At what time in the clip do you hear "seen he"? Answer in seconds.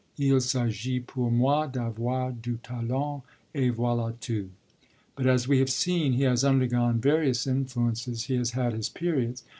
5.69-6.23